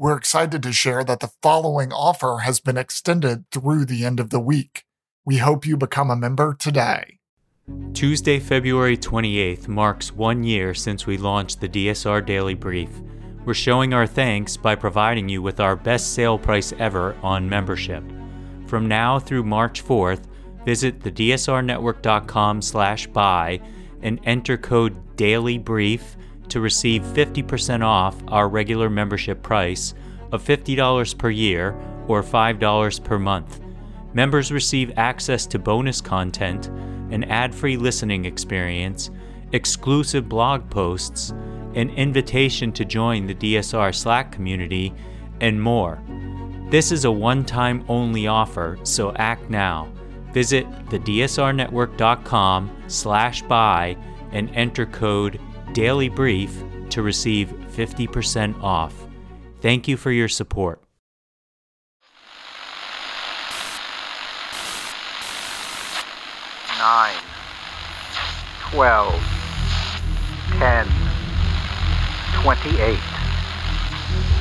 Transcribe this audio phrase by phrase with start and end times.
[0.00, 4.30] We're excited to share that the following offer has been extended through the end of
[4.30, 4.86] the week.
[5.26, 7.18] We hope you become a member today.
[7.92, 12.88] Tuesday, February 28th marks one year since we launched the DSR Daily Brief.
[13.44, 18.02] We're showing our thanks by providing you with our best sale price ever on membership.
[18.68, 20.24] From now through March 4th,
[20.64, 23.60] visit thedsrnetwork.com slash buy
[24.00, 26.16] and enter code DAILYBRIEF
[26.50, 29.94] to receive 50% off our regular membership price
[30.32, 31.74] of $50 per year
[32.08, 33.60] or $5 per month.
[34.12, 36.66] Members receive access to bonus content,
[37.10, 39.10] an ad free listening experience,
[39.52, 41.30] exclusive blog posts,
[41.74, 44.92] an invitation to join the DSR Slack community,
[45.40, 46.02] and more.
[46.70, 49.88] This is a one time only offer, so act now.
[50.32, 53.96] Visit thedsrnetwork.com slash buy
[54.32, 55.40] and enter code
[55.72, 58.94] Daily Brief to receive 50% off.
[59.60, 60.82] Thank you for your support.
[66.78, 67.14] Nine,
[68.70, 69.12] twelve,
[70.58, 70.86] ten,
[72.42, 72.98] twenty-eight,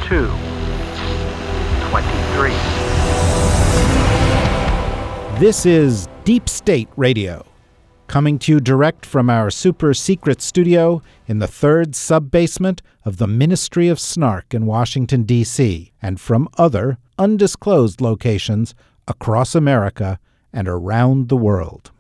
[0.08, 0.28] two,
[1.90, 2.56] twenty-three.
[5.38, 7.49] This is Deep State Radio
[8.10, 13.18] coming to you direct from our super secret studio in the third sub basement of
[13.18, 18.74] the Ministry of Snark in Washington, D.C., and from other undisclosed locations
[19.08, 20.20] across America
[20.52, 21.92] and around the world.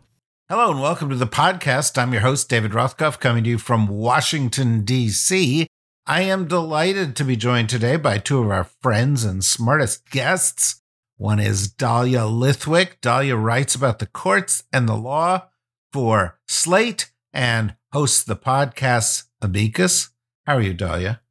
[0.50, 1.96] Hello and welcome to the podcast.
[1.96, 5.68] I'm your host, David Rothkopf, coming to you from Washington, D.C.
[6.08, 10.82] I am delighted to be joined today by two of our friends and smartest guests.
[11.18, 13.00] One is Dahlia Lithwick.
[13.00, 15.44] Dahlia writes about the courts and the law
[15.92, 20.10] for Slate and hosts the podcast Amicus.
[20.46, 21.22] How are you, Dahlia?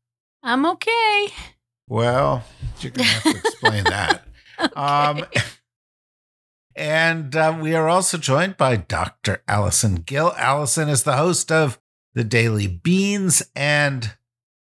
[0.42, 1.28] I'm okay.
[1.88, 2.44] Well,
[2.80, 4.24] you're going to have to explain that.
[4.60, 4.74] okay.
[4.74, 5.24] Um,
[6.76, 9.42] and uh, we are also joined by Dr.
[9.48, 10.32] Allison Gill.
[10.36, 11.80] Allison is the host of
[12.14, 14.14] the Daily Beans and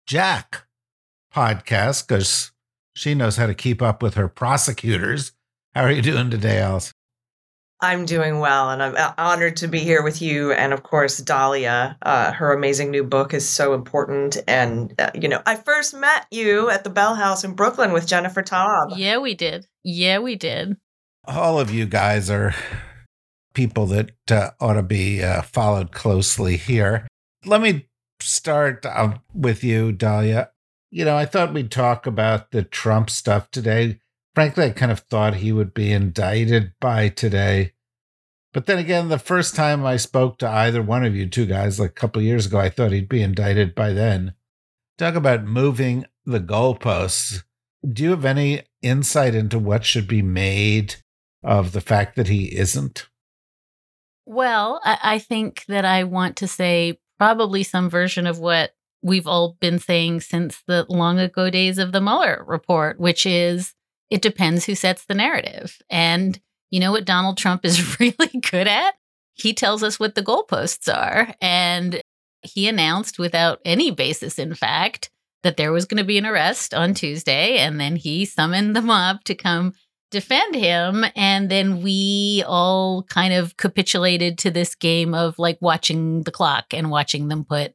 [0.06, 0.68] Jack
[1.34, 2.52] podcast because
[2.94, 5.32] she knows how to keep up with her prosecutors.
[5.74, 6.91] How are you doing today, Allison?
[7.82, 10.52] I'm doing well, and I'm uh, honored to be here with you.
[10.52, 11.98] And of course, Dahlia.
[12.02, 14.38] Uh, her amazing new book is so important.
[14.48, 18.08] And, uh, you know, I first met you at the Bell House in Brooklyn with
[18.08, 18.94] Jennifer Taub.
[18.96, 19.68] Yeah, we did.
[19.84, 20.78] Yeah, we did.
[21.26, 22.54] All of you guys are
[23.54, 27.08] people that uh, ought to be uh, followed closely here.
[27.46, 27.88] Let me
[28.20, 30.52] start uh, with you, Dahlia.
[30.92, 34.00] You know, I thought we'd talk about the Trump stuff today
[34.36, 37.74] frankly, I kind of thought he would be indicted by today.
[38.54, 41.80] But then again, the first time I spoke to either one of you two guys,
[41.80, 44.34] like a couple years ago, I thought he'd be indicted by then.
[44.98, 47.44] Talk about moving the goalposts.
[47.88, 50.96] Do you have any insight into what should be made
[51.44, 53.08] of the fact that he isn't?
[54.26, 58.72] Well, I, I think that I want to say probably some version of what
[59.02, 63.74] we've all been saying since the long ago days of the Mueller report, which is
[64.12, 65.80] it depends who sets the narrative.
[65.90, 66.40] And
[66.70, 68.94] you know what Donald Trump is really good at?
[69.34, 71.34] He tells us what the goalposts are.
[71.42, 72.02] And
[72.44, 75.10] he announced without any basis, in fact,
[75.44, 77.58] that there was going to be an arrest on Tuesday.
[77.58, 79.74] And then he summoned the mob to come
[80.12, 81.06] defend him.
[81.16, 86.66] And then we all kind of capitulated to this game of like watching the clock
[86.74, 87.74] and watching them put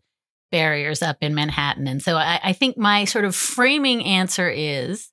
[0.53, 1.89] barriers up in Manhattan.
[1.89, 5.11] And so I, I think my sort of framing answer is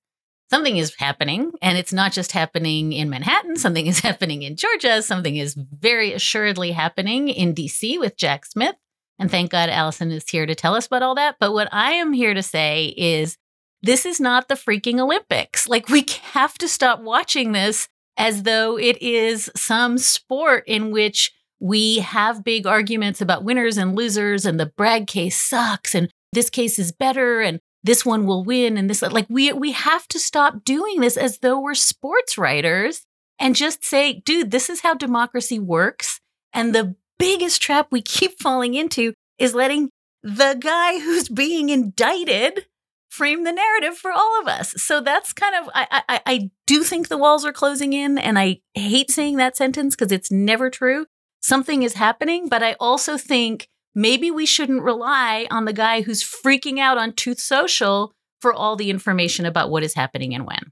[0.53, 5.01] something is happening and it's not just happening in Manhattan, something is happening in Georgia,
[5.01, 8.75] something is very assuredly happening in DC with Jack Smith.
[9.17, 11.37] And thank God Allison is here to tell us about all that.
[11.39, 13.35] But what I am here to say is
[13.81, 15.67] this is not the freaking Olympics.
[15.67, 21.31] Like we have to stop watching this as though it is some sport in which
[21.59, 26.51] we have big arguments about winners and losers and the Bragg case sucks and this
[26.51, 30.19] case is better and this one will win and this like we we have to
[30.19, 33.01] stop doing this as though we're sports writers
[33.39, 36.19] and just say dude this is how democracy works.
[36.53, 39.89] And the biggest trap we keep falling into is letting
[40.21, 42.65] the guy who's being indicted
[43.09, 44.73] frame the narrative for all of us.
[44.77, 48.39] So that's kind of i i, I do think the walls are closing in and
[48.39, 51.05] i hate saying that sentence because it's never true.
[51.41, 56.23] Something is happening but i also think maybe we shouldn't rely on the guy who's
[56.23, 60.71] freaking out on Truth Social for all the information about what is happening and when.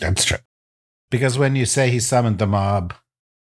[0.00, 0.38] That's true.
[1.10, 2.94] Because when you say he summoned the mob,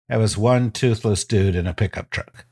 [0.08, 2.46] it was one toothless dude in a pickup truck.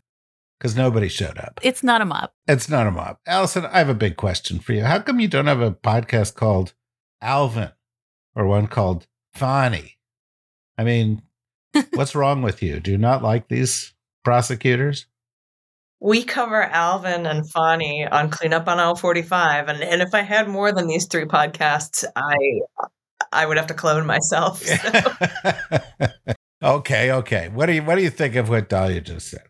[0.58, 1.60] because nobody showed up.
[1.62, 2.30] It's not a mob.
[2.46, 3.18] It's not a mob.
[3.26, 4.82] Allison, I have a big question for you.
[4.84, 6.74] How come you don't have a podcast called
[7.22, 7.70] Alvin
[8.34, 9.98] or one called Fani?
[10.76, 11.22] I mean,
[11.94, 12.80] what's wrong with you?
[12.80, 13.94] Do you not like these
[14.24, 15.06] prosecutors?
[16.00, 19.68] We cover Alvin and Fani on Cleanup on Aisle 45.
[19.68, 22.60] And, and if I had more than these three podcasts, I
[23.32, 24.62] I would have to clone myself.
[24.62, 25.02] so.
[26.62, 27.48] okay, okay.
[27.48, 29.48] What do you what do you think of what Dahlia just said?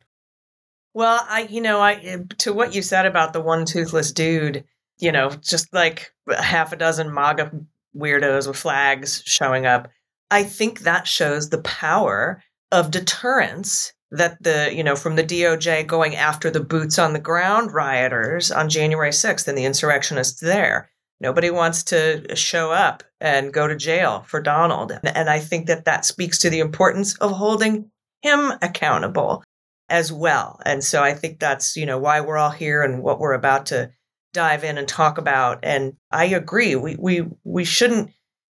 [0.95, 4.65] Well, I, you know, I to what you said about the one toothless dude,
[4.99, 7.53] you know, just like half a dozen MAGA
[7.97, 9.89] weirdos with flags showing up.
[10.31, 12.43] I think that shows the power
[12.73, 17.19] of deterrence that the, you know, from the DOJ going after the boots on the
[17.19, 20.91] ground rioters on January 6th and the insurrectionists there.
[21.21, 24.93] Nobody wants to show up and go to jail for Donald.
[25.05, 27.91] And I think that that speaks to the importance of holding
[28.23, 29.43] him accountable
[29.89, 30.61] as well.
[30.65, 33.67] And so I think that's, you know, why we're all here and what we're about
[33.67, 33.91] to
[34.33, 35.61] dive in and talk about.
[35.65, 36.77] And I agree.
[36.77, 38.11] We we we shouldn't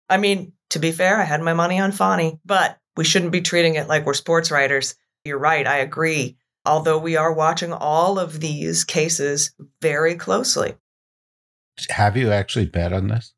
[0.08, 3.40] I mean, to be fair, I had my money on Fani, but we shouldn't be
[3.40, 4.94] treating it like we're sports writers.
[5.24, 6.36] You're right, I agree.
[6.64, 10.74] Although we are watching all of these cases very closely.
[11.90, 13.34] Have you actually bet on this?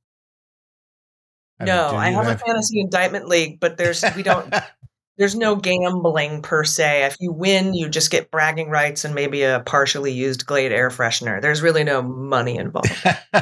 [1.61, 4.53] I no, mean, I have, have, a fantasy indictment league, but there's we don't
[5.19, 7.05] there's no gambling per se.
[7.05, 10.91] If you win, you just get bragging rights and maybe a partially used Glade air
[10.91, 11.41] freshener.
[11.41, 12.93] There's really no money involved.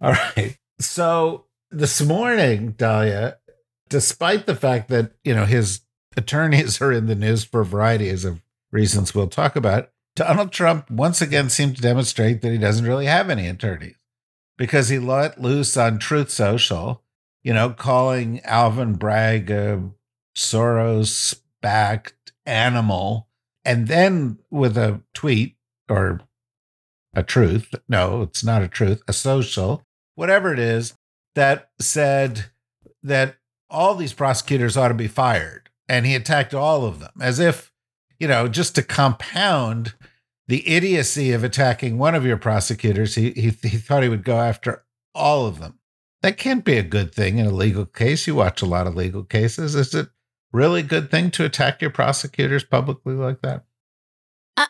[0.00, 0.58] All right.
[0.78, 3.38] So this morning, Dahlia,
[3.88, 5.80] despite the fact that, you know, his
[6.16, 10.90] attorneys are in the news for a variety of reasons we'll talk about, Donald Trump
[10.90, 13.96] once again seemed to demonstrate that he doesn't really have any attorneys
[14.58, 17.02] because he let loose on Truth Social,
[17.42, 19.90] you know, calling Alvin Bragg a
[20.36, 23.28] Soros backed animal.
[23.64, 25.56] And then with a tweet
[25.88, 26.20] or
[27.14, 29.84] a truth, no, it's not a truth, a social,
[30.14, 30.94] whatever it is,
[31.34, 32.46] that said
[33.02, 33.36] that
[33.68, 35.69] all these prosecutors ought to be fired.
[35.90, 37.72] And he attacked all of them as if,
[38.20, 39.94] you know, just to compound
[40.46, 44.38] the idiocy of attacking one of your prosecutors, he, he, he thought he would go
[44.38, 44.84] after
[45.16, 45.80] all of them.
[46.22, 48.28] That can't be a good thing in a legal case.
[48.28, 49.74] You watch a lot of legal cases.
[49.74, 50.10] Is it
[50.52, 53.64] really good thing to attack your prosecutors publicly like that?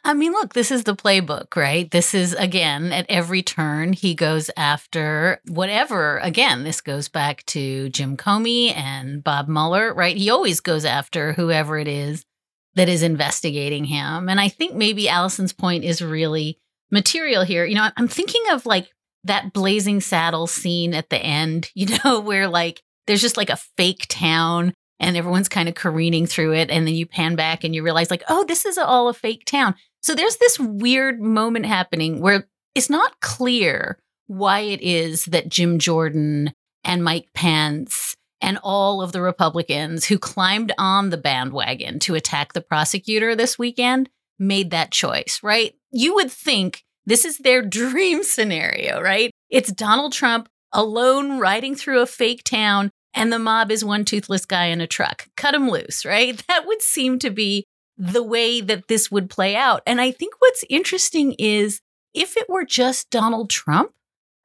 [0.04, 1.90] I mean, look, this is the playbook, right?
[1.90, 6.18] This is, again, at every turn, he goes after whatever.
[6.18, 10.16] Again, this goes back to Jim Comey and Bob Mueller, right?
[10.16, 12.24] He always goes after whoever it is
[12.74, 14.28] that is investigating him.
[14.28, 16.58] And I think maybe Allison's point is really
[16.90, 17.64] material here.
[17.64, 18.88] You know, I'm thinking of like
[19.24, 23.56] that Blazing Saddle scene at the end, you know, where like there's just like a
[23.76, 26.70] fake town and everyone's kind of careening through it.
[26.70, 29.44] And then you pan back and you realize, like, oh, this is all a fake
[29.46, 29.74] town.
[30.02, 35.78] So there's this weird moment happening where it's not clear why it is that Jim
[35.78, 36.52] Jordan
[36.84, 42.52] and Mike Pence and all of the Republicans who climbed on the bandwagon to attack
[42.52, 44.08] the prosecutor this weekend
[44.38, 45.74] made that choice, right?
[45.90, 49.30] You would think this is their dream scenario, right?
[49.50, 54.44] It's Donald Trump alone riding through a fake town and the mob is one toothless
[54.46, 55.28] guy in a truck.
[55.36, 56.42] Cut him loose, right?
[56.48, 57.64] That would seem to be
[57.96, 59.82] the way that this would play out.
[59.86, 61.80] And I think what's interesting is
[62.14, 63.92] if it were just Donald Trump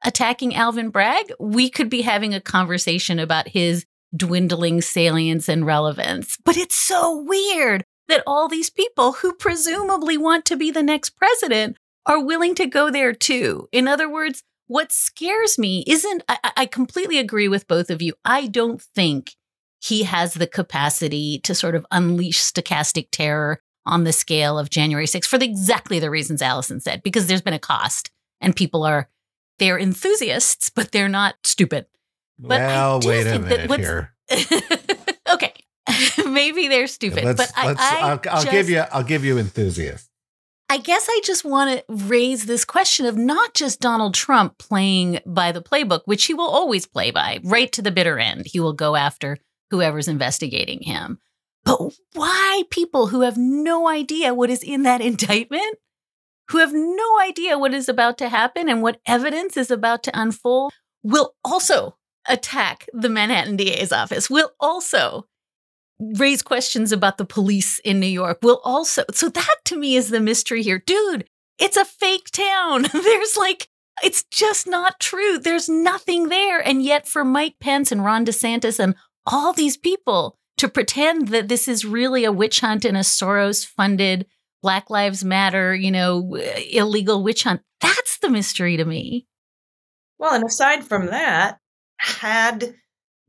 [0.04, 6.36] attacking Alvin Bragg, we could be having a conversation about his dwindling salience and relevance.
[6.44, 11.10] But it's so weird that all these people who presumably want to be the next
[11.10, 13.68] president are willing to go there too.
[13.72, 18.14] In other words, what scares me isn't, I, I completely agree with both of you.
[18.24, 19.34] I don't think
[19.80, 25.06] he has the capacity to sort of unleash stochastic terror on the scale of January
[25.06, 28.82] 6th for the, exactly the reasons Allison said, because there's been a cost and people
[28.82, 29.08] are,
[29.58, 31.86] they're enthusiasts, but they're not stupid.
[32.38, 34.12] But well, wait a minute here.
[35.32, 35.54] okay.
[36.26, 37.66] Maybe they're stupid, let's, but I,
[38.14, 40.10] will I'll give you, I'll give you enthusiast.
[40.68, 45.20] I guess I just want to raise this question of not just Donald Trump playing
[45.24, 48.46] by the playbook, which he will always play by, right to the bitter end.
[48.46, 49.38] He will go after
[49.70, 51.18] whoever's investigating him.
[51.64, 55.76] But why people who have no idea what is in that indictment,
[56.50, 60.20] who have no idea what is about to happen and what evidence is about to
[60.20, 60.72] unfold,
[61.04, 61.96] will also
[62.28, 65.26] attack the Manhattan DA's office, will also
[65.98, 69.04] raise questions about the police in New York will also.
[69.12, 70.82] So that to me is the mystery here.
[70.84, 72.82] Dude, it's a fake town.
[72.92, 73.68] There's like,
[74.02, 75.38] it's just not true.
[75.38, 76.60] There's nothing there.
[76.60, 78.94] And yet, for Mike Pence and Ron DeSantis and
[79.26, 83.66] all these people to pretend that this is really a witch hunt in a Soros
[83.66, 84.26] funded
[84.62, 87.62] Black Lives Matter, you know, uh, illegal witch hunt.
[87.80, 89.26] That's the mystery to me.
[90.18, 91.58] Well, and aside from that,
[91.98, 92.74] had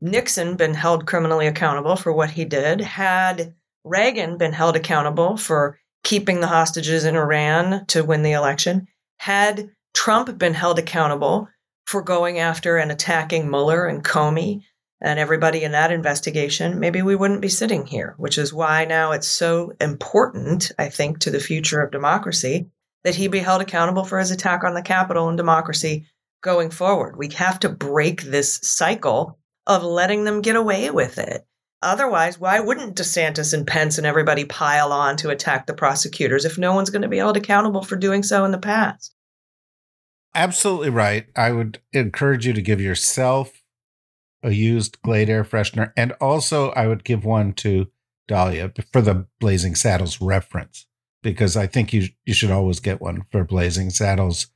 [0.00, 5.78] Nixon been held criminally accountable for what he did, had Reagan been held accountable for
[6.04, 8.86] keeping the hostages in Iran to win the election,
[9.18, 11.48] had Trump been held accountable
[11.86, 14.62] for going after and attacking Mueller and Comey
[15.00, 19.12] and everybody in that investigation, maybe we wouldn't be sitting here, which is why now
[19.12, 22.70] it's so important, I think, to the future of democracy
[23.04, 26.06] that he be held accountable for his attack on the Capitol and democracy
[26.42, 27.16] going forward.
[27.16, 29.37] We have to break this cycle
[29.68, 31.46] of letting them get away with it.
[31.80, 36.58] Otherwise, why wouldn't DeSantis and Pence and everybody pile on to attack the prosecutors if
[36.58, 39.14] no one's going to be held accountable for doing so in the past?
[40.34, 41.26] Absolutely right.
[41.36, 43.62] I would encourage you to give yourself
[44.42, 47.88] a used Glade air freshener, and also I would give one to
[48.26, 50.86] Dahlia for the Blazing Saddles reference
[51.22, 54.48] because I think you you should always get one for Blazing Saddles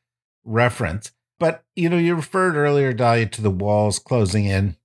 [0.44, 1.12] reference.
[1.38, 4.76] But you know, you referred earlier, Dahlia, to the walls closing in,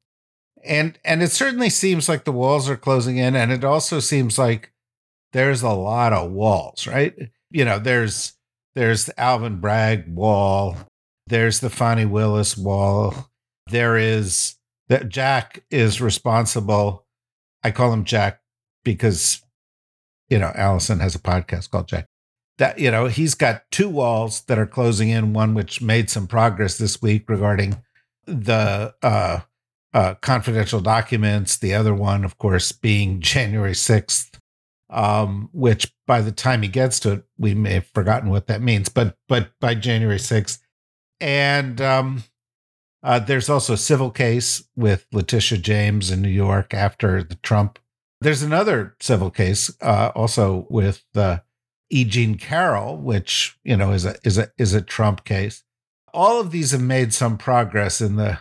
[0.64, 4.38] and and it certainly seems like the walls are closing in, and it also seems
[4.38, 4.72] like
[5.34, 7.14] there's a lot of walls, right?
[7.52, 8.34] You know, there's
[8.76, 10.78] there's the Alvin Bragg wall,
[11.28, 13.30] there's the Fani Willis wall,
[13.70, 14.56] there is
[14.90, 17.06] that Jack is responsible.
[17.64, 18.42] I call him Jack
[18.84, 19.42] because
[20.30, 22.06] you know Allison has a podcast called Jack.
[22.58, 25.34] That you know he's got two walls that are closing in.
[25.34, 27.84] One which made some progress this week regarding
[28.26, 29.42] the uh,
[29.98, 31.58] uh, confidential documents.
[31.58, 34.40] The other one, of course, being January sixth,
[34.92, 38.62] um, which by the time he gets to it, we may have forgotten what that
[38.62, 38.90] means.
[38.90, 40.62] But but by January sixth,
[41.20, 42.24] and um,
[43.02, 47.80] uh, there's also a civil case with Letitia James in New York after the Trump.
[48.22, 51.40] There's another civil case uh, also with uh,
[51.90, 52.04] E.
[52.04, 55.64] Jean Carroll, which you know is a is a is a Trump case.
[56.14, 58.38] All of these have made some progress in the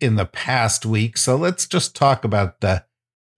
[0.00, 1.16] in the past week.
[1.16, 2.84] So let's just talk about the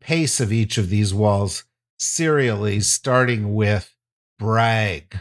[0.01, 1.65] pace of each of these walls
[1.99, 3.95] serially, starting with
[4.39, 5.19] Bragg.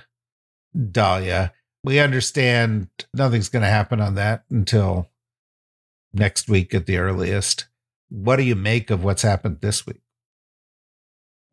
[0.91, 1.53] Dahlia,
[1.83, 5.09] we understand nothing's going to happen on that until
[6.13, 7.67] next week at the earliest.
[8.09, 10.01] What do you make of what's happened this week?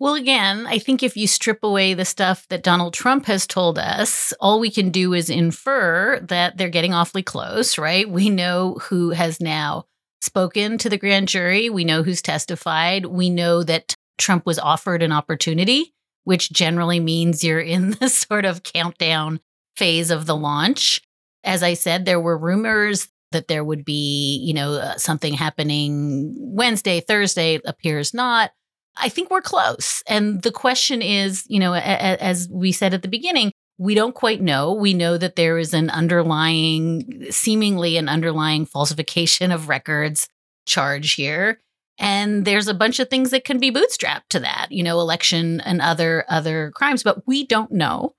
[0.00, 3.78] Well, again, I think if you strip away the stuff that Donald Trump has told
[3.78, 8.08] us, all we can do is infer that they're getting awfully close, right?
[8.08, 9.86] We know who has now
[10.20, 11.70] spoken to the grand jury.
[11.70, 13.06] We know who's testified.
[13.06, 18.44] We know that Trump was offered an opportunity, which generally means you're in the sort
[18.44, 19.40] of countdown
[19.76, 21.00] phase of the launch.
[21.44, 26.34] As I said, there were rumors that there would be, you know, uh, something happening
[26.36, 28.52] Wednesday, Thursday appears not.
[28.96, 30.02] I think we're close.
[30.06, 33.94] And the question is, you know, a, a, as we said at the beginning, we
[33.94, 34.72] don't quite know.
[34.72, 40.28] We know that there is an underlying, seemingly an underlying falsification of records
[40.66, 41.60] charge here.
[41.98, 45.60] And there's a bunch of things that can be bootstrapped to that, you know, election
[45.60, 48.14] and other other crimes, but we don't know.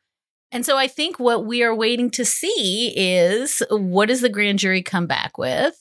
[0.52, 4.60] And so I think what we are waiting to see is what does the grand
[4.60, 5.76] jury come back with?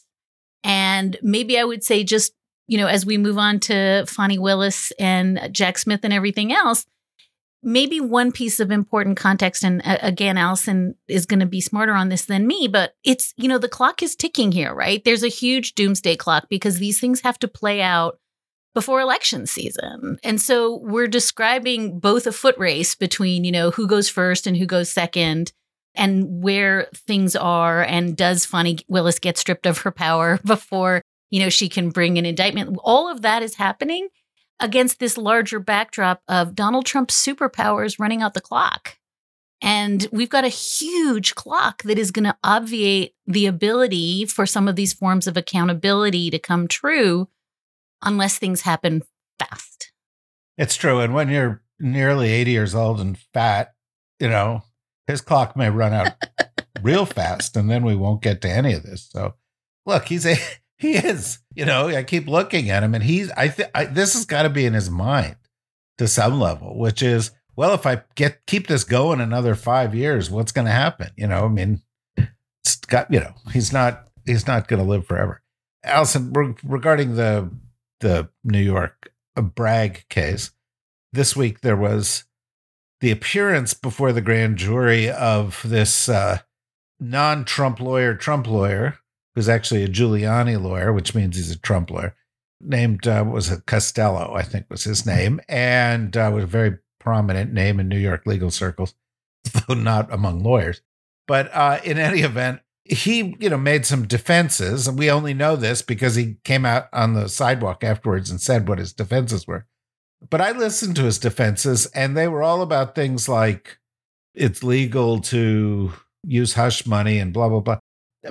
[0.65, 2.33] And maybe I would say just,
[2.67, 6.87] you know, as we move on to Fani Willis and Jack Smith and everything else,
[7.63, 11.95] maybe one piece of important context and uh, again Allison is going to be smarter
[11.95, 15.23] on this than me but it's you know the clock is ticking here right there's
[15.23, 18.19] a huge doomsday clock because these things have to play out
[18.75, 20.19] before election season.
[20.23, 24.57] And so we're describing both a foot race between, you know, who goes first and
[24.57, 25.53] who goes second
[25.95, 31.03] and where things are and does Fani Willis get stripped of her power before,
[31.35, 32.79] you know, she can bring an indictment.
[32.85, 34.07] All of that is happening
[34.61, 38.99] against this larger backdrop of Donald Trump's superpowers running out the clock.
[39.61, 44.69] And we've got a huge clock that is going to obviate the ability for some
[44.69, 47.29] of these forms of accountability to come true
[48.01, 49.03] unless things happen
[49.41, 49.91] fast.
[50.57, 51.01] It's true.
[51.01, 53.75] And when you're nearly 80 years old and fat,
[54.21, 54.63] you know,
[55.09, 56.13] his clock may run out
[56.81, 59.09] real fast and then we won't get to any of this.
[59.11, 59.35] So
[59.85, 60.37] look, he's a,
[60.85, 64.27] he is, you know, I keep looking at him and he's, I think this has
[64.27, 65.37] got to be in his mind
[65.99, 70.31] to some level, which is, well, if I get, keep this going another five years,
[70.31, 71.11] what's going to happen?
[71.17, 71.83] You know, I mean,
[72.17, 75.43] it's got, you know, he's not, he's not going to live forever.
[75.85, 76.33] Allison,
[76.65, 77.51] regarding the
[78.05, 80.51] the New York Bragg case.
[81.13, 82.25] This week there was
[83.01, 86.39] the appearance before the grand jury of this uh,
[87.01, 88.99] non Trump lawyer, Trump lawyer,
[89.35, 92.15] who's actually a Giuliani lawyer, which means he's a Trump lawyer,
[92.61, 96.79] named, uh, was it Costello, I think was his name, and uh, was a very
[97.01, 98.95] prominent name in New York legal circles,
[99.69, 100.81] though not among lawyers.
[101.27, 105.57] But uh, in any event, he, you know, made some defenses, and we only know
[105.57, 109.67] this because he came out on the sidewalk afterwards and said what his defenses were.
[110.29, 113.79] But I listened to his defenses, and they were all about things like
[114.35, 115.93] it's legal to
[116.27, 117.79] use hush money and blah blah blah.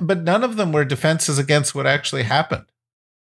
[0.00, 2.66] But none of them were defenses against what actually happened.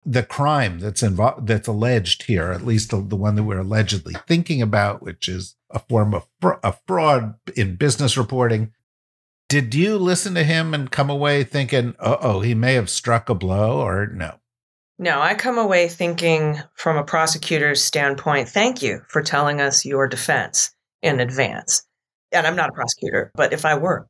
[0.06, 4.14] The crime that's involved, that's alleged here, at least the, the one that we're allegedly
[4.26, 8.72] thinking about, which is a form of fr- a fraud in business reporting
[9.48, 13.28] did you listen to him and come away thinking, uh oh, he may have struck
[13.28, 14.34] a blow or no?
[14.98, 20.08] No, I come away thinking from a prosecutor's standpoint, thank you for telling us your
[20.08, 21.84] defense in advance.
[22.32, 24.06] And I'm not a prosecutor, but if I were,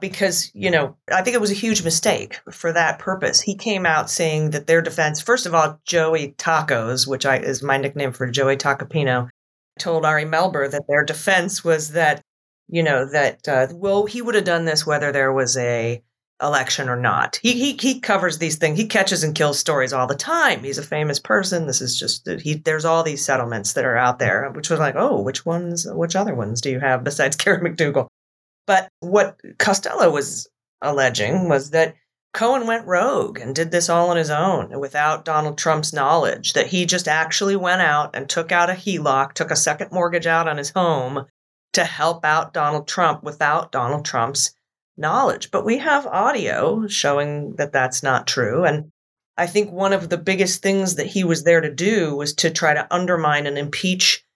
[0.00, 3.40] because, you know, I think it was a huge mistake for that purpose.
[3.40, 7.62] He came out saying that their defense, first of all, Joey Tacos, which I, is
[7.62, 9.28] my nickname for Joey Tacopina,
[9.78, 12.22] told Ari Melber that their defense was that
[12.68, 16.02] you know that uh, well he would have done this whether there was a
[16.40, 17.38] election or not.
[17.42, 20.62] He, he he covers these things he catches and kills stories all the time.
[20.62, 21.66] He's a famous person.
[21.66, 24.94] This is just he there's all these settlements that are out there which was like
[24.96, 28.08] oh which ones which other ones do you have besides Karen McDougal
[28.68, 30.46] but what Costello was
[30.82, 31.94] alleging was that
[32.34, 36.66] Cohen went rogue and did this all on his own without Donald Trump's knowledge, that
[36.66, 40.46] he just actually went out and took out a HELOC, took a second mortgage out
[40.46, 41.24] on his home,
[41.72, 44.54] to help out Donald Trump without Donald Trump's
[44.98, 45.50] knowledge.
[45.50, 48.64] But we have audio showing that that's not true.
[48.64, 48.90] And
[49.38, 52.50] I think one of the biggest things that he was there to do was to
[52.50, 54.26] try to undermine and impeach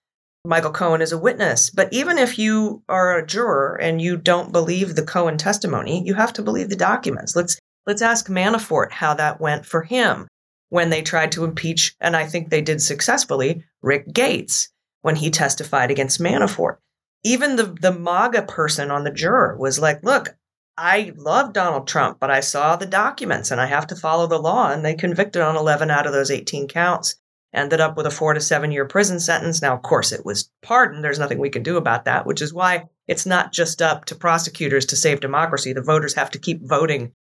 [0.45, 1.69] Michael Cohen as a witness.
[1.69, 6.13] But even if you are a juror and you don't believe the Cohen testimony, you
[6.15, 7.35] have to believe the documents.
[7.35, 10.27] Let's let's ask Manafort how that went for him
[10.69, 14.69] when they tried to impeach, and I think they did successfully, Rick Gates
[15.01, 16.77] when he testified against Manafort
[17.23, 20.35] even the the MAGA person on the juror was like, "Look,
[20.77, 24.39] I love Donald Trump, but I saw the documents and I have to follow the
[24.39, 27.15] law." And they convicted on 11 out of those 18 counts,
[27.53, 29.61] ended up with a four to seven year prison sentence.
[29.61, 31.03] Now, of course, it was pardoned.
[31.03, 34.15] There's nothing we can do about that, which is why it's not just up to
[34.15, 35.73] prosecutors to save democracy.
[35.73, 37.11] The voters have to keep voting,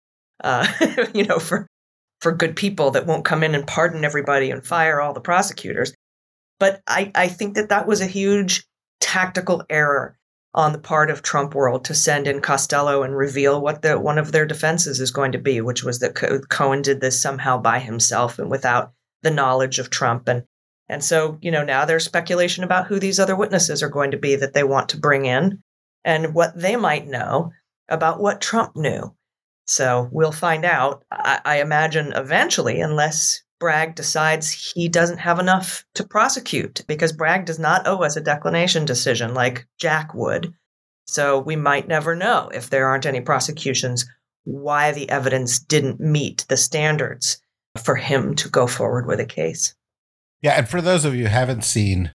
[0.42, 0.66] uh,
[1.14, 1.66] you know, for
[2.20, 5.92] for good people that won't come in and pardon everybody and fire all the prosecutors.
[6.60, 8.64] But I, I think that that was a huge
[9.00, 10.16] tactical error
[10.54, 14.18] on the part of Trump world to send in Costello and reveal what the one
[14.18, 16.14] of their defenses is going to be, which was that
[16.48, 20.28] Cohen did this somehow by himself and without the knowledge of Trump.
[20.28, 20.44] And
[20.88, 24.18] and so, you know, now there's speculation about who these other witnesses are going to
[24.18, 25.62] be that they want to bring in
[26.04, 27.52] and what they might know
[27.88, 29.14] about what Trump knew.
[29.66, 31.04] So we'll find out.
[31.10, 37.44] I, I imagine eventually, unless Bragg decides he doesn't have enough to prosecute because Bragg
[37.44, 40.52] does not owe us a declination decision like Jack would.
[41.06, 44.04] So we might never know if there aren't any prosecutions
[44.44, 47.41] why the evidence didn't meet the standards
[47.82, 49.74] for him to go forward with a case.
[50.42, 52.12] Yeah, and for those of you who haven't seen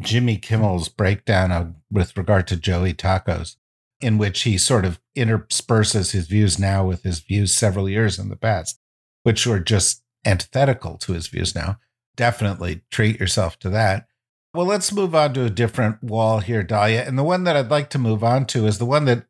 [0.00, 3.56] Jimmy Kimmel's breakdown of, with regard to Joey Tacos,
[4.00, 8.28] in which he sort of intersperses his views now with his views several years in
[8.28, 8.78] the past,
[9.22, 11.78] which were just antithetical to his views now.
[12.14, 14.06] Definitely treat yourself to that.
[14.54, 17.04] Well, let's move on to a different wall here, Dahlia.
[17.06, 19.26] And the one that I'd like to move on to is the one that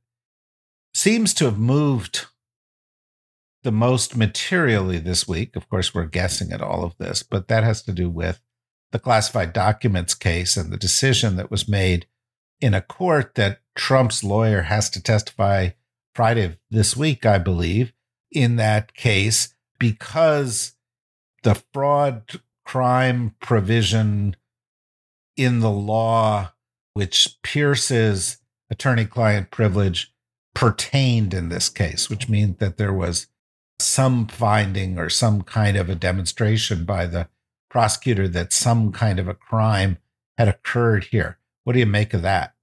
[0.94, 2.26] seems to have moved
[3.66, 5.56] the most materially this week.
[5.56, 8.40] Of course, we're guessing at all of this, but that has to do with
[8.92, 12.06] the classified documents case and the decision that was made
[12.60, 15.70] in a court that Trump's lawyer has to testify
[16.14, 17.92] Friday of this week, I believe,
[18.30, 20.74] in that case, because
[21.42, 24.36] the fraud crime provision
[25.36, 26.52] in the law,
[26.94, 28.38] which pierces
[28.70, 30.14] attorney client privilege,
[30.54, 33.26] pertained in this case, which means that there was
[33.78, 37.28] some finding or some kind of a demonstration by the
[37.68, 39.98] prosecutor that some kind of a crime
[40.38, 41.38] had occurred here.
[41.64, 42.54] What do you make of that?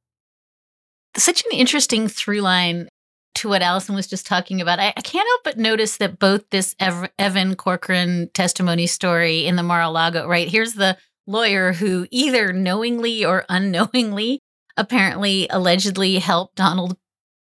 [1.15, 2.89] Such an interesting through line
[3.35, 6.49] to what Allison was just talking about, I, I can't help but notice that both
[6.49, 10.47] this Ev- Evan Corcoran testimony story in the Mar-a-Lago, right?
[10.47, 14.39] Here's the lawyer who either knowingly or unknowingly
[14.77, 16.97] apparently allegedly helped Donald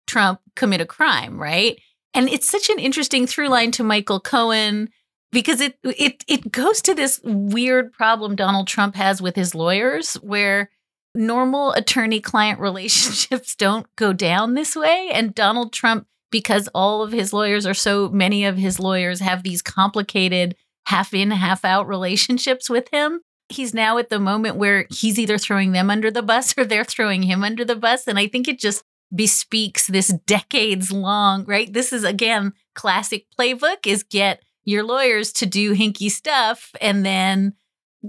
[0.07, 1.81] Trump commit a crime, right?
[2.15, 4.91] And it's such an interesting through line to Michael Cohen
[5.31, 10.15] because it it it goes to this weird problem Donald Trump has with his lawyers
[10.17, 10.71] where
[11.15, 15.11] normal attorney client relationships don't go down this way.
[15.13, 19.43] And Donald Trump, because all of his lawyers or so many of his lawyers have
[19.43, 20.55] these complicated
[20.87, 25.39] half in, half out relationships with him, he's now at the moment where he's either
[25.39, 28.07] throwing them under the bus or they're throwing him under the bus.
[28.07, 28.82] And I think it just
[29.15, 31.73] bespeaks this decades long, right?
[31.73, 37.55] This is again classic playbook is get your lawyers to do hinky stuff and then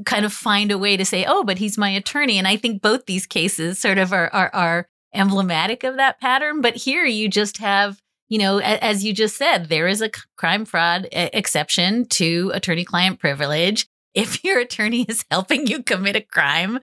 [0.05, 2.37] kind of find a way to say, oh, but he's my attorney.
[2.37, 6.61] And I think both these cases sort of are are, are emblematic of that pattern.
[6.61, 10.65] But here you just have, you know, as you just said, there is a crime
[10.65, 13.87] fraud exception to attorney client privilege.
[14.15, 16.77] If your attorney is helping you commit a crime,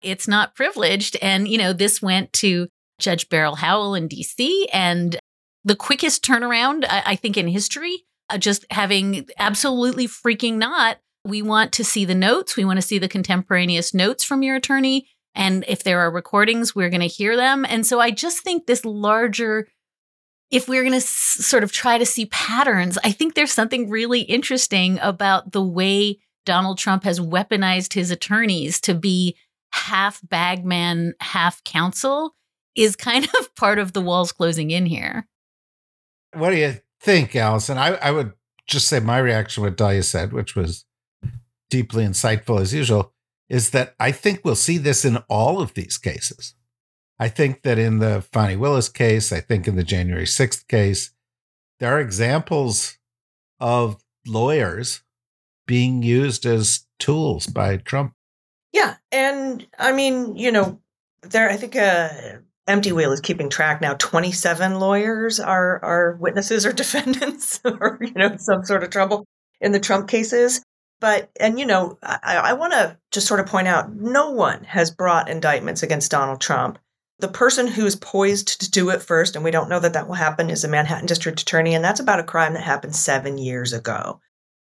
[0.00, 1.16] it's not privileged.
[1.20, 5.18] And, you know, this went to Judge Beryl Howell in DC and
[5.64, 10.98] the quickest turnaround, I, I think, in history, uh, just having absolutely freaking not.
[11.24, 12.56] We want to see the notes.
[12.56, 15.08] We want to see the contemporaneous notes from your attorney.
[15.34, 17.66] And if there are recordings, we're going to hear them.
[17.68, 19.68] And so I just think this larger,
[20.50, 23.90] if we're going to s- sort of try to see patterns, I think there's something
[23.90, 29.36] really interesting about the way Donald Trump has weaponized his attorneys to be
[29.72, 32.34] half bagman, half counsel
[32.78, 35.26] is kind of part of the walls closing in here.
[36.34, 37.78] What do you think, Allison?
[37.78, 38.32] I, I would
[38.66, 40.84] just say my reaction what Dahlia said, which was
[41.70, 43.12] deeply insightful as usual
[43.48, 46.54] is that I think we'll see this in all of these cases.
[47.18, 51.12] I think that in the Fani Willis case, I think in the January 6th case,
[51.80, 52.98] there are examples
[53.58, 55.02] of lawyers
[55.66, 58.12] being used as tools by Trump.
[58.72, 58.96] Yeah.
[59.10, 60.80] And I mean, you know,
[61.22, 62.08] there, I think uh,
[62.68, 63.94] Empty Wheel is keeping track now.
[63.94, 69.24] 27 lawyers are, are witnesses or defendants or, you know, some sort of trouble
[69.60, 70.62] in the Trump cases.
[71.00, 74.64] But, and you know, I, I want to just sort of point out no one
[74.64, 76.78] has brought indictments against Donald Trump.
[77.20, 80.14] The person who's poised to do it first, and we don't know that that will
[80.14, 81.74] happen, is the Manhattan District Attorney.
[81.74, 84.20] And that's about a crime that happened seven years ago.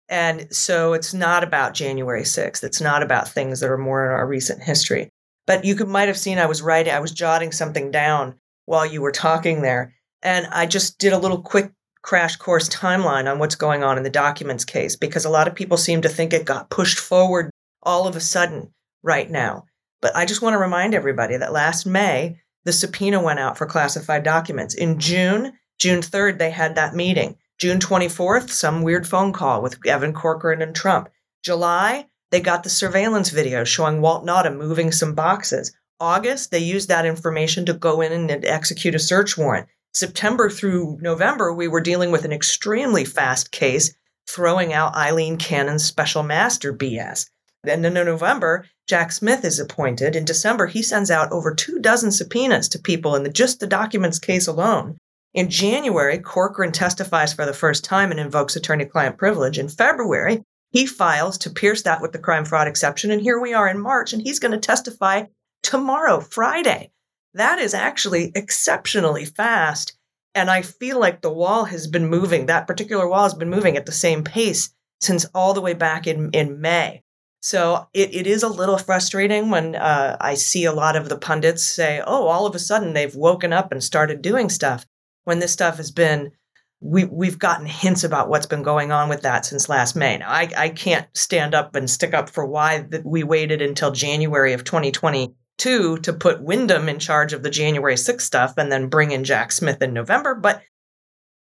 [0.09, 2.65] And so it's not about January 6th.
[2.65, 5.11] It's not about things that are more in our recent history.
[5.49, 8.35] But you could, might have seen I was writing, I was jotting something down
[8.67, 9.95] while you were talking there.
[10.23, 14.05] And I just did a little quick crash course timeline on what's going on in
[14.05, 17.51] the documents case because a lot of people seem to think it got pushed forward
[17.83, 19.65] all of a sudden right now.
[20.03, 23.65] But I just want to remind everybody that last May, the subpoena went out for
[23.65, 24.75] classified documents.
[24.75, 27.37] In June, June 3rd, they had that meeting.
[27.57, 31.09] June 24th, some weird phone call with Evan Corcoran and Trump.
[31.43, 35.73] July, they got the surveillance video showing Walt Nauta moving some boxes.
[36.01, 39.67] August, they used that information to go in and execute a search warrant.
[39.95, 43.95] September through November, we were dealing with an extremely fast case,
[44.29, 47.29] throwing out Aileen Cannon's special master BS.
[47.65, 50.15] Then in November, Jack Smith is appointed.
[50.15, 53.67] In December, he sends out over two dozen subpoenas to people in the, just the
[53.67, 54.97] documents case alone.
[55.35, 59.59] In January, Corcoran testifies for the first time and invokes attorney client privilege.
[59.59, 63.11] In February, he files to pierce that with the crime fraud exception.
[63.11, 65.25] And here we are in March, and he's going to testify
[65.63, 66.91] tomorrow, Friday.
[67.35, 69.97] That is actually exceptionally fast.
[70.35, 73.77] And I feel like the wall has been moving, that particular wall has been moving
[73.77, 77.03] at the same pace since all the way back in, in May.
[77.41, 81.17] So it, it is a little frustrating when uh, I see a lot of the
[81.19, 84.87] pundits say, oh, all of a sudden they've woken up and started doing stuff
[85.25, 86.33] when this stuff has been
[86.81, 90.19] we we've gotten hints about what's been going on with that since last May.
[90.19, 94.53] Now, I, I can't stand up and stick up for why we waited until January
[94.53, 99.11] of 2022 to put Windom in charge of the January 6th stuff and then bring
[99.11, 100.35] in Jack Smith in November.
[100.35, 100.63] But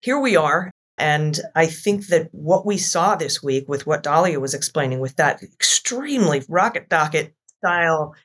[0.02, 0.72] here we are.
[0.98, 5.16] And I think that what we saw this week with what Dahlia was explaining with
[5.18, 8.16] that extremely rocket docket style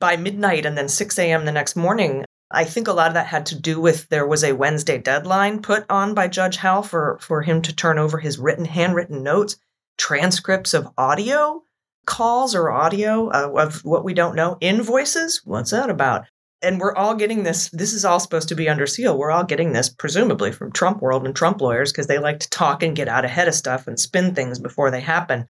[0.00, 1.44] by midnight and then 6 a.m.
[1.44, 4.44] the next morning I think a lot of that had to do with there was
[4.44, 8.38] a Wednesday deadline put on by Judge Howell for, for him to turn over his
[8.38, 9.56] written, handwritten notes,
[9.98, 11.62] transcripts of audio
[12.06, 15.40] calls or audio uh, of what we don't know, invoices.
[15.44, 16.26] What's that about?
[16.62, 17.68] And we're all getting this.
[17.70, 19.18] This is all supposed to be under seal.
[19.18, 22.50] We're all getting this, presumably, from Trump world and Trump lawyers because they like to
[22.50, 25.46] talk and get out ahead of stuff and spin things before they happen.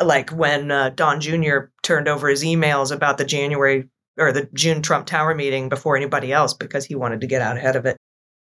[0.00, 1.66] Like when uh, Don Jr.
[1.82, 6.32] turned over his emails about the January or the June Trump Tower meeting before anybody
[6.32, 7.96] else because he wanted to get out ahead of it.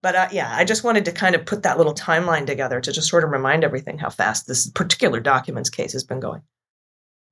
[0.01, 2.91] But uh, yeah, I just wanted to kind of put that little timeline together to
[2.91, 6.41] just sort of remind everything how fast this particular documents case has been going.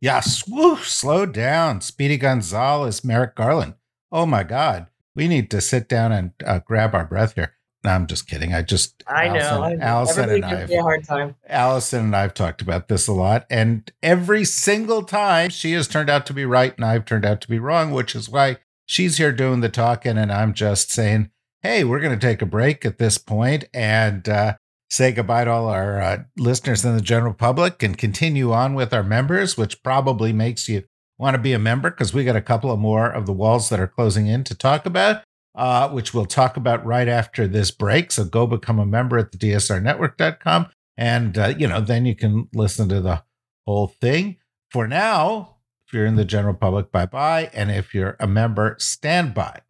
[0.02, 1.82] Yes, woo, slow down.
[1.82, 3.76] Speedy Gonzalez, Merrick Garland.
[4.12, 4.88] Oh my God.
[5.16, 7.54] We need to sit down and uh, grab our breath here.
[7.84, 8.54] No, I'm just kidding.
[8.54, 9.64] I just I Allison, know.
[9.64, 9.76] I.
[9.76, 11.36] Allison and I've a hard time.
[11.48, 16.10] Allison and I've talked about this a lot, and every single time she has turned
[16.10, 19.18] out to be right and I've turned out to be wrong, which is why she's
[19.18, 21.30] here doing the talking, and I'm just saying,
[21.62, 24.56] hey, we're going to take a break at this point and uh,
[24.90, 28.94] say goodbye to all our uh, listeners and the general public and continue on with
[28.94, 30.84] our members, which probably makes you
[31.18, 33.70] want to be a member, because we got a couple of more of the walls
[33.70, 35.24] that are closing in to talk about,
[35.56, 38.12] uh, which we'll talk about right after this break.
[38.12, 40.68] So go become a member at the DSRnetwork.com.
[40.98, 43.24] And, uh, you know, then you can listen to the
[43.66, 44.38] whole thing.
[44.72, 47.50] For now, if you're in the general public, bye bye.
[47.54, 49.62] And if you're a member, stand by.